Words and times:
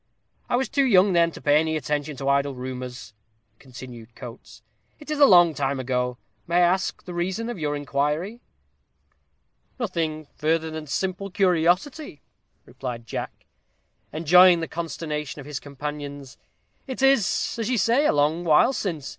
"I 0.49 0.55
was 0.55 0.67
too 0.67 0.83
young, 0.83 1.13
then, 1.13 1.29
to 1.29 1.39
pay 1.41 1.59
any 1.59 1.77
attention 1.77 2.17
to 2.17 2.27
idle 2.27 2.55
rumors," 2.55 3.13
continued 3.59 4.15
Coates. 4.15 4.63
"It's 4.97 5.11
a 5.11 5.27
long 5.27 5.53
time 5.53 5.79
ago. 5.79 6.17
May 6.47 6.55
I 6.55 6.59
ask 6.61 7.03
the 7.03 7.13
reason 7.13 7.49
of 7.51 7.59
your 7.59 7.75
inquiry?" 7.75 8.41
"Nothing 9.79 10.25
further 10.33 10.71
than 10.71 10.87
simple 10.87 11.29
curiosity," 11.29 12.23
replied 12.65 13.05
Jack, 13.05 13.45
enjoying 14.11 14.59
the 14.59 14.67
consternation 14.67 15.39
of 15.39 15.45
his 15.45 15.59
companions. 15.59 16.39
"It 16.87 17.03
is, 17.03 17.57
as 17.59 17.69
you 17.69 17.77
say, 17.77 18.07
a 18.07 18.11
long 18.11 18.43
while 18.43 18.73
since. 18.73 19.07